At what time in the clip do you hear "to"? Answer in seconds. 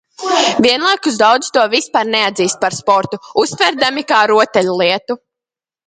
1.59-1.67